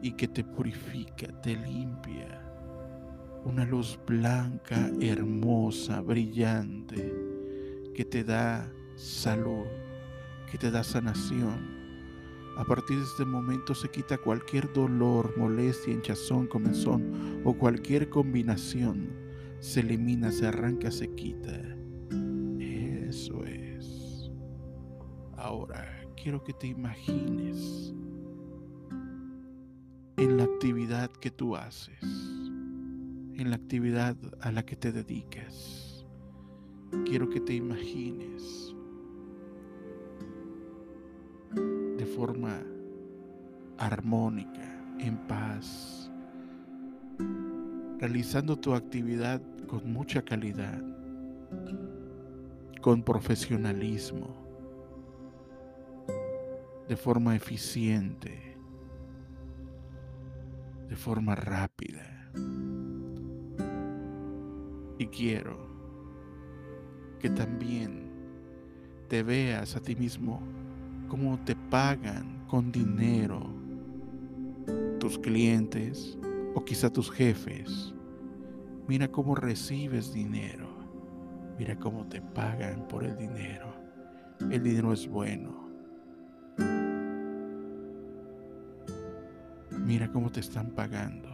y 0.00 0.12
que 0.12 0.28
te 0.28 0.42
purifica, 0.42 1.26
te 1.42 1.56
limpia. 1.56 2.40
Una 3.44 3.66
luz 3.66 4.00
blanca, 4.06 4.90
hermosa, 4.98 6.00
brillante, 6.00 7.14
que 7.94 8.06
te 8.06 8.24
da 8.24 8.66
salud, 8.96 9.66
que 10.50 10.58
te 10.58 10.70
da 10.70 10.84
sanación, 10.84 11.74
a 12.56 12.64
partir 12.64 12.98
de 12.98 13.04
este 13.04 13.24
momento 13.24 13.74
se 13.74 13.88
quita 13.88 14.16
cualquier 14.16 14.72
dolor, 14.72 15.36
molestia, 15.36 15.92
hinchazón, 15.92 16.46
comenzón 16.46 17.42
o 17.44 17.54
cualquier 17.54 18.08
combinación. 18.08 19.08
Se 19.58 19.80
elimina, 19.80 20.30
se 20.30 20.46
arranca, 20.46 20.92
se 20.92 21.12
quita. 21.14 21.60
Eso 22.60 23.44
es. 23.44 24.30
Ahora 25.36 26.06
quiero 26.16 26.44
que 26.44 26.52
te 26.52 26.68
imagines 26.68 27.92
en 30.16 30.36
la 30.36 30.44
actividad 30.44 31.10
que 31.10 31.32
tú 31.32 31.56
haces, 31.56 32.00
en 32.02 33.50
la 33.50 33.56
actividad 33.56 34.16
a 34.40 34.52
la 34.52 34.64
que 34.64 34.76
te 34.76 34.92
dedicas. 34.92 36.06
Quiero 37.04 37.28
que 37.28 37.40
te 37.40 37.54
imagines 37.54 38.73
forma 42.14 42.62
armónica, 43.76 44.80
en 45.00 45.16
paz, 45.26 46.10
realizando 47.98 48.56
tu 48.56 48.72
actividad 48.72 49.42
con 49.66 49.92
mucha 49.92 50.22
calidad, 50.22 50.80
con 52.80 53.02
profesionalismo, 53.02 54.28
de 56.88 56.96
forma 56.96 57.34
eficiente, 57.34 58.56
de 60.88 60.96
forma 60.96 61.34
rápida. 61.34 62.30
Y 64.98 65.06
quiero 65.08 65.58
que 67.18 67.28
también 67.28 68.12
te 69.08 69.24
veas 69.24 69.74
a 69.74 69.80
ti 69.80 69.96
mismo 69.96 70.40
cómo 71.14 71.38
te 71.44 71.54
pagan 71.54 72.44
con 72.48 72.72
dinero 72.72 73.40
tus 74.98 75.16
clientes 75.16 76.18
o 76.56 76.64
quizá 76.64 76.90
tus 76.90 77.08
jefes. 77.08 77.94
Mira 78.88 79.06
cómo 79.06 79.36
recibes 79.36 80.12
dinero. 80.12 80.66
Mira 81.56 81.78
cómo 81.78 82.04
te 82.08 82.20
pagan 82.20 82.88
por 82.88 83.04
el 83.04 83.16
dinero. 83.16 83.72
El 84.50 84.60
dinero 84.64 84.92
es 84.92 85.06
bueno. 85.06 85.68
Mira 89.70 90.10
cómo 90.10 90.32
te 90.32 90.40
están 90.40 90.70
pagando. 90.72 91.33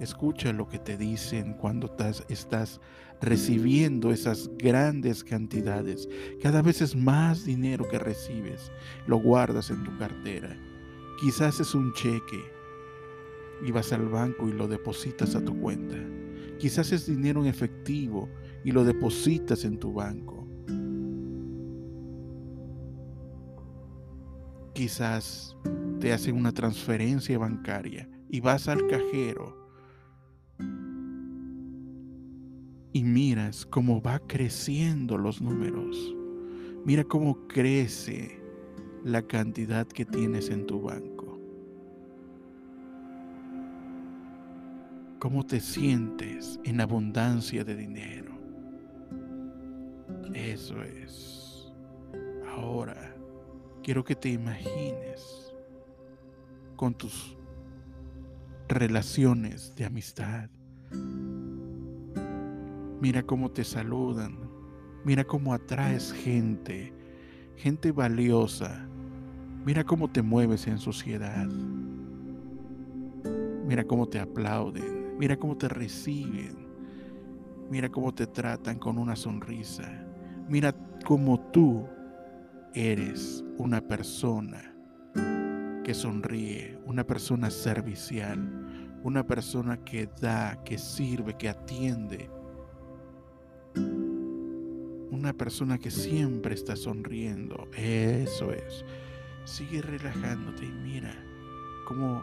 Escucha 0.00 0.52
lo 0.52 0.68
que 0.68 0.78
te 0.78 0.96
dicen 0.96 1.54
cuando 1.54 1.94
estás, 2.28 2.80
recibiendo 3.20 4.12
esas 4.12 4.48
grandes 4.56 5.24
cantidades. 5.24 6.08
Cada 6.40 6.62
vez 6.62 6.80
es 6.80 6.94
más 6.94 7.44
dinero 7.44 7.88
que 7.88 7.98
recibes. 7.98 8.70
Lo 9.08 9.16
guardas 9.18 9.70
en 9.70 9.82
tu 9.82 9.96
cartera. 9.98 10.56
Quizás 11.20 11.58
es 11.58 11.74
un 11.74 11.92
cheque 11.94 12.40
y 13.66 13.72
vas 13.72 13.92
al 13.92 14.08
banco 14.08 14.48
y 14.48 14.52
lo 14.52 14.68
depositas 14.68 15.34
a 15.34 15.44
tu 15.44 15.58
cuenta. 15.60 15.96
Quizás 16.60 16.92
es 16.92 17.06
dinero 17.06 17.40
en 17.40 17.48
efectivo 17.48 18.28
y 18.64 18.70
lo 18.70 18.84
depositas 18.84 19.64
en 19.64 19.78
tu 19.78 19.92
banco. 19.92 20.46
Quizás 24.74 25.56
te 25.98 26.12
hacen 26.12 26.36
una 26.36 26.52
transferencia 26.52 27.36
bancaria 27.36 28.08
y 28.30 28.38
vas 28.38 28.68
al 28.68 28.86
cajero 28.86 29.67
y 32.98 33.04
miras 33.04 33.64
cómo 33.64 34.02
va 34.02 34.18
creciendo 34.18 35.18
los 35.18 35.40
números. 35.40 36.16
Mira 36.84 37.04
cómo 37.04 37.46
crece 37.46 38.42
la 39.04 39.22
cantidad 39.22 39.86
que 39.86 40.04
tienes 40.04 40.50
en 40.50 40.66
tu 40.66 40.80
banco. 40.80 41.38
Cómo 45.20 45.46
te 45.46 45.60
sientes 45.60 46.58
en 46.64 46.80
abundancia 46.80 47.62
de 47.62 47.76
dinero. 47.76 48.36
Eso 50.34 50.82
es. 50.82 51.72
Ahora 52.48 53.14
quiero 53.84 54.02
que 54.02 54.16
te 54.16 54.30
imagines 54.30 55.54
con 56.74 56.94
tus 56.94 57.36
relaciones 58.66 59.72
de 59.76 59.84
amistad, 59.84 60.50
Mira 63.00 63.22
cómo 63.22 63.50
te 63.50 63.62
saludan. 63.62 64.36
Mira 65.04 65.24
cómo 65.24 65.54
atraes 65.54 66.12
gente, 66.12 66.92
gente 67.56 67.92
valiosa. 67.92 68.88
Mira 69.64 69.84
cómo 69.84 70.10
te 70.10 70.20
mueves 70.20 70.66
en 70.66 70.78
sociedad. 70.78 71.46
Mira 73.66 73.84
cómo 73.84 74.08
te 74.08 74.18
aplauden. 74.18 75.16
Mira 75.16 75.36
cómo 75.36 75.56
te 75.56 75.68
reciben. 75.68 76.66
Mira 77.70 77.88
cómo 77.88 78.12
te 78.12 78.26
tratan 78.26 78.78
con 78.78 78.98
una 78.98 79.14
sonrisa. 79.14 79.88
Mira 80.48 80.74
cómo 81.04 81.38
tú 81.52 81.86
eres 82.74 83.44
una 83.58 83.80
persona 83.80 84.74
que 85.84 85.94
sonríe, 85.94 86.78
una 86.84 87.04
persona 87.06 87.50
servicial, 87.50 88.98
una 89.04 89.26
persona 89.26 89.76
que 89.84 90.08
da, 90.20 90.62
que 90.64 90.78
sirve, 90.78 91.34
que 91.34 91.48
atiende, 91.48 92.28
una 95.18 95.32
persona 95.32 95.78
que 95.78 95.90
siempre 95.90 96.54
está 96.54 96.76
sonriendo. 96.76 97.68
Eso 97.76 98.52
es. 98.52 98.84
Sigue 99.44 99.82
relajándote 99.82 100.64
y 100.64 100.72
mira 100.72 101.14
cómo 101.86 102.22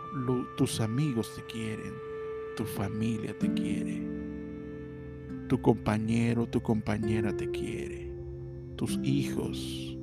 tus 0.55 0.79
amigos 0.79 1.33
te 1.35 1.43
quieren, 1.43 1.93
tu 2.55 2.63
familia 2.63 3.37
te 3.37 3.51
quiere, 3.53 4.01
tu 5.49 5.61
compañero, 5.61 6.47
tu 6.47 6.61
compañera 6.61 7.35
te 7.35 7.49
quiere, 7.49 8.13
tus 8.75 8.97
hijos, 9.03 9.97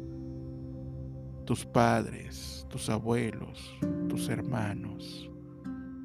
tus 1.46 1.64
padres, 1.64 2.66
tus 2.68 2.90
abuelos, 2.90 3.74
tus 4.08 4.28
hermanos, 4.28 5.30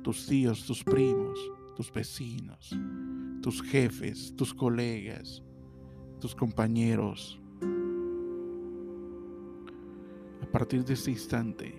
tus 0.04 0.26
tíos, 0.28 0.66
tus 0.66 0.84
primos, 0.84 1.40
tus 1.76 1.92
vecinos, 1.92 2.76
tus 3.42 3.62
jefes, 3.64 4.34
tus 4.38 4.54
colegas, 4.54 5.44
tus 6.20 6.36
compañeros. 6.36 7.40
A 10.42 10.52
partir 10.52 10.84
de 10.86 10.94
este 10.94 11.12
instante, 11.12 11.76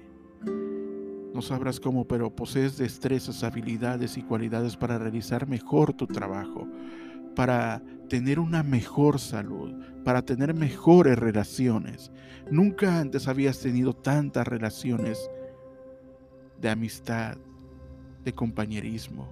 no 1.34 1.42
sabrás 1.42 1.78
cómo, 1.78 2.06
pero 2.06 2.34
posees 2.34 2.76
destrezas, 2.78 3.44
habilidades 3.44 4.16
y 4.16 4.22
cualidades 4.22 4.76
para 4.76 4.98
realizar 4.98 5.46
mejor 5.46 5.92
tu 5.92 6.06
trabajo, 6.06 6.66
para 7.34 7.82
tener 8.08 8.40
una 8.40 8.62
mejor 8.62 9.20
salud, 9.20 9.72
para 10.04 10.22
tener 10.22 10.54
mejores 10.54 11.18
relaciones. 11.18 12.10
Nunca 12.50 12.98
antes 12.98 13.28
habías 13.28 13.60
tenido 13.60 13.92
tantas 13.92 14.46
relaciones 14.46 15.30
de 16.60 16.70
amistad, 16.70 17.36
de 18.24 18.32
compañerismo, 18.32 19.28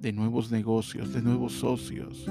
de 0.00 0.12
nuevos 0.12 0.50
negocios, 0.50 1.12
de 1.12 1.22
nuevos 1.22 1.52
socios, 1.52 2.28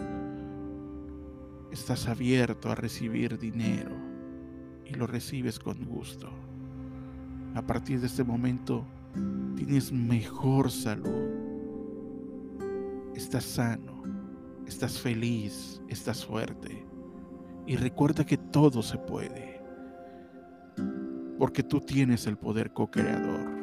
estás 1.75 2.07
abierto 2.07 2.71
a 2.71 2.75
recibir 2.75 3.37
dinero 3.37 3.91
y 4.85 4.93
lo 4.93 5.05
recibes 5.07 5.59
con 5.59 5.83
gusto. 5.83 6.29
A 7.53 7.61
partir 7.61 7.99
de 7.99 8.07
este 8.07 8.23
momento 8.23 8.85
tienes 9.57 9.91
mejor 9.91 10.71
salud. 10.71 11.29
Estás 13.13 13.43
sano, 13.43 14.03
estás 14.65 14.97
feliz, 14.99 15.81
estás 15.89 16.25
fuerte. 16.25 16.85
Y 17.67 17.75
recuerda 17.75 18.25
que 18.25 18.37
todo 18.37 18.81
se 18.81 18.97
puede. 18.97 19.61
Porque 21.37 21.61
tú 21.61 21.81
tienes 21.81 22.25
el 22.25 22.37
poder 22.37 22.71
co-creador. 22.71 23.53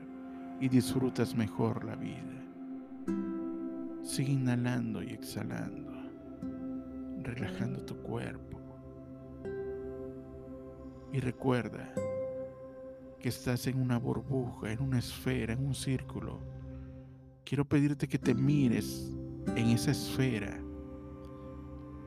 y 0.59 0.67
disfrutas 0.67 1.35
mejor 1.35 1.83
la 1.85 1.95
vida. 1.95 2.43
Sigue 4.03 4.33
inhalando 4.33 5.03
y 5.03 5.11
exhalando, 5.11 5.91
relajando 7.21 7.85
tu 7.85 7.95
cuerpo. 7.97 8.59
Y 11.11 11.19
recuerda 11.19 11.93
que 13.19 13.29
estás 13.29 13.67
en 13.67 13.79
una 13.79 13.99
burbuja, 13.99 14.71
en 14.71 14.81
una 14.81 14.99
esfera, 14.99 15.53
en 15.53 15.65
un 15.65 15.75
círculo. 15.75 16.39
Quiero 17.45 17.63
pedirte 17.65 18.07
que 18.07 18.17
te 18.17 18.33
mires 18.33 19.13
en 19.55 19.67
esa 19.67 19.91
esfera 19.91 20.62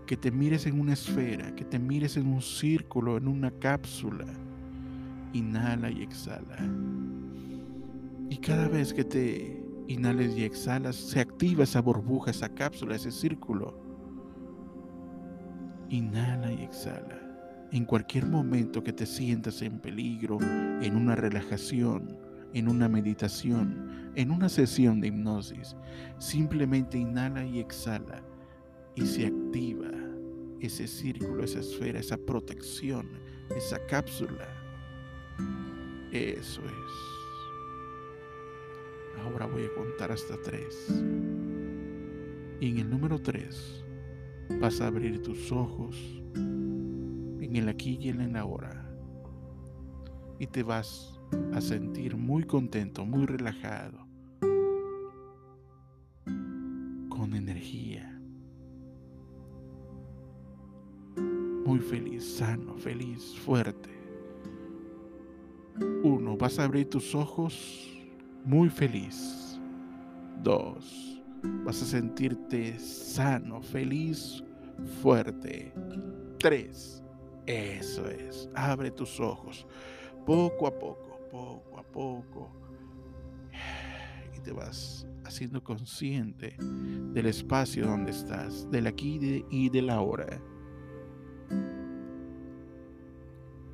que 0.06 0.16
te 0.16 0.30
mires 0.30 0.66
en 0.66 0.80
una 0.80 0.92
esfera, 0.92 1.54
que 1.54 1.64
te 1.64 1.78
mires 1.78 2.16
en 2.16 2.28
un 2.28 2.40
círculo, 2.40 3.16
en 3.16 3.26
una 3.26 3.50
cápsula. 3.50 4.26
Inhala 5.32 5.90
y 5.90 6.02
exhala. 6.02 6.56
Y 8.30 8.36
cada 8.38 8.68
vez 8.68 8.94
que 8.94 9.04
te 9.04 9.66
inhales 9.88 10.36
y 10.36 10.44
exhalas, 10.44 10.96
se 10.96 11.20
activa 11.20 11.64
esa 11.64 11.80
burbuja, 11.80 12.30
esa 12.30 12.48
cápsula, 12.48 12.96
ese 12.96 13.10
círculo. 13.10 13.78
Inhala 15.90 16.52
y 16.52 16.62
exhala. 16.62 17.20
En 17.72 17.84
cualquier 17.84 18.26
momento 18.26 18.82
que 18.82 18.92
te 18.92 19.06
sientas 19.06 19.60
en 19.62 19.80
peligro, 19.80 20.38
en 20.40 20.96
una 20.96 21.16
relajación, 21.16 22.16
en 22.54 22.68
una 22.68 22.88
meditación, 22.88 24.12
en 24.14 24.30
una 24.30 24.48
sesión 24.48 25.00
de 25.00 25.08
hipnosis, 25.08 25.76
simplemente 26.18 26.96
inhala 26.96 27.44
y 27.44 27.58
exhala 27.58 28.22
y 28.94 29.04
se 29.04 29.26
activa 29.26 29.95
ese 30.66 30.86
círculo, 30.86 31.42
esa 31.44 31.60
esfera, 31.60 31.98
esa 31.98 32.16
protección, 32.16 33.08
esa 33.56 33.84
cápsula. 33.86 34.48
Eso 36.12 36.62
es. 36.62 37.16
Ahora 39.22 39.46
voy 39.46 39.64
a 39.64 39.74
contar 39.74 40.12
hasta 40.12 40.40
tres. 40.42 40.88
Y 42.60 42.70
en 42.70 42.78
el 42.78 42.90
número 42.90 43.20
tres 43.20 43.84
vas 44.60 44.80
a 44.80 44.86
abrir 44.86 45.22
tus 45.22 45.50
ojos 45.52 45.96
en 46.34 47.56
el 47.56 47.68
aquí 47.68 47.98
y 48.00 48.08
en 48.08 48.20
el 48.20 48.36
ahora. 48.36 48.88
Y 50.38 50.46
te 50.46 50.62
vas 50.62 51.18
a 51.54 51.60
sentir 51.60 52.16
muy 52.16 52.44
contento, 52.44 53.04
muy 53.04 53.26
relajado, 53.26 54.06
con 57.08 57.34
energía, 57.34 58.15
muy 61.76 61.84
feliz, 61.84 62.38
sano, 62.38 62.74
feliz, 62.78 63.36
fuerte. 63.44 63.90
Uno, 66.02 66.34
vas 66.34 66.58
a 66.58 66.64
abrir 66.64 66.88
tus 66.88 67.14
ojos 67.14 68.00
muy 68.46 68.70
feliz. 68.70 69.60
Dos, 70.42 71.20
vas 71.64 71.82
a 71.82 71.84
sentirte 71.84 72.78
sano, 72.78 73.60
feliz, 73.60 74.42
fuerte. 75.02 75.70
Tres, 76.38 77.02
eso 77.44 78.08
es, 78.08 78.48
abre 78.54 78.90
tus 78.90 79.20
ojos 79.20 79.66
poco 80.24 80.66
a 80.66 80.78
poco, 80.78 81.18
poco 81.30 81.78
a 81.78 81.82
poco. 81.82 82.52
Y 84.34 84.40
te 84.40 84.50
vas 84.50 85.06
haciendo 85.24 85.62
consciente 85.62 86.56
del 86.58 87.26
espacio 87.26 87.86
donde 87.86 88.12
estás, 88.12 88.66
del 88.70 88.86
aquí 88.86 89.44
y 89.50 89.68
del 89.68 89.90
ahora. 89.90 90.40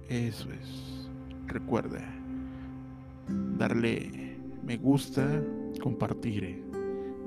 Eso 0.09 0.53
es. 0.53 1.09
Recuerda 1.47 2.01
darle 3.59 4.33
me 4.63 4.77
gusta, 4.77 5.27
compartir 5.83 6.63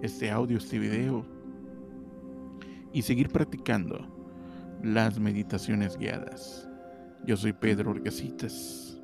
este 0.01 0.31
audio, 0.31 0.57
este 0.57 0.79
video 0.79 1.25
y 2.93 3.01
seguir 3.01 3.29
practicando 3.29 4.07
las 4.81 5.19
meditaciones 5.19 5.97
guiadas. 5.97 6.69
Yo 7.25 7.35
soy 7.35 7.53
Pedro 7.53 7.91
Orgasitas. 7.91 8.97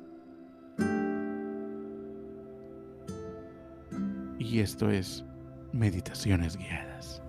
Y 4.38 4.60
esto 4.60 4.90
es 4.90 5.24
Meditaciones 5.72 6.56
Guiadas. 6.56 7.21